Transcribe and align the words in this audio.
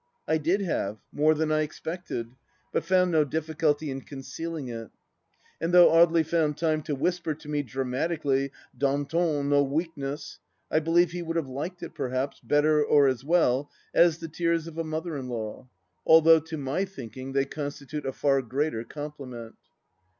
I 0.27 0.39
did 0.39 0.61
have, 0.61 0.97
more 1.11 1.35
than 1.35 1.51
I 1.51 1.61
expected, 1.61 2.33
but 2.73 2.83
found 2.83 3.11
no 3.11 3.23
difficulty 3.23 3.91
in 3.91 4.01
concealing 4.01 4.67
it. 4.67 4.89
And 5.61 5.71
though 5.71 5.91
Audely 5.91 6.25
found 6.25 6.57
time 6.57 6.81
to 6.85 6.95
whisper 6.95 7.35
to 7.35 7.47
me, 7.47 7.61
dramatically," 7.61 8.51
Danton, 8.79 9.49
no 9.49 9.61
weakness 9.61 10.39
1" 10.69 10.77
I 10.81 10.83
believe 10.83 11.11
he 11.11 11.21
would 11.21 11.35
have 11.37 11.49
liked 11.49 11.83
it, 11.83 11.93
perhaps, 11.93 12.39
better, 12.39 12.83
or 12.83 13.05
as 13.07 13.23
well, 13.23 13.69
as 13.93 14.17
the 14.17 14.27
tears 14.27 14.65
of 14.65 14.79
a 14.79 14.83
mother 14.83 15.15
in 15.15 15.27
law, 15.29 15.67
although 16.03 16.39
to 16.39 16.57
my 16.57 16.83
thinking 16.83 17.33
they 17.33 17.45
constitute 17.45 18.07
a 18.07 18.11
far 18.11 18.41
greater 18.41 18.83
compliment. 18.83 19.53